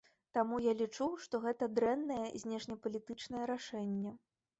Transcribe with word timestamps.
Таму 0.35 0.55
я 0.61 0.71
лічу, 0.77 1.07
што 1.25 1.41
гэта 1.43 1.67
дрэннае 1.79 2.17
знешнепалітычнае 2.45 3.43
рашэнне. 3.53 4.15